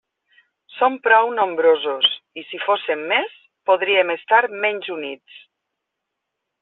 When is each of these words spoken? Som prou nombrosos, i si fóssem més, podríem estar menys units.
Som 0.75 0.95
prou 1.07 1.33
nombrosos, 1.39 2.09
i 2.43 2.45
si 2.47 2.61
fóssem 2.63 3.03
més, 3.13 3.37
podríem 3.71 4.13
estar 4.15 4.43
menys 4.65 4.91
units. 4.97 5.41